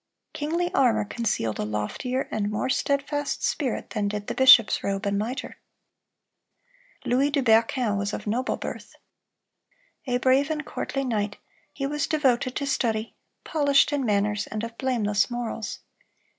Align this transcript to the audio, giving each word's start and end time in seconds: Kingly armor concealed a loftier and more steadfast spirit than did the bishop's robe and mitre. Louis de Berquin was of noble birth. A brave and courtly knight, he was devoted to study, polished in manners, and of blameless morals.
Kingly 0.33 0.73
armor 0.73 1.05
concealed 1.05 1.59
a 1.59 1.63
loftier 1.63 2.21
and 2.31 2.49
more 2.49 2.71
steadfast 2.71 3.43
spirit 3.43 3.91
than 3.91 4.07
did 4.07 4.25
the 4.25 4.33
bishop's 4.33 4.83
robe 4.83 5.05
and 5.05 5.15
mitre. 5.19 5.57
Louis 7.05 7.29
de 7.29 7.43
Berquin 7.43 7.99
was 7.99 8.11
of 8.11 8.25
noble 8.25 8.57
birth. 8.57 8.95
A 10.07 10.17
brave 10.17 10.49
and 10.49 10.65
courtly 10.65 11.03
knight, 11.05 11.37
he 11.71 11.85
was 11.85 12.07
devoted 12.07 12.55
to 12.55 12.65
study, 12.65 13.15
polished 13.43 13.93
in 13.93 14.03
manners, 14.03 14.47
and 14.47 14.63
of 14.63 14.75
blameless 14.79 15.29
morals. 15.29 15.81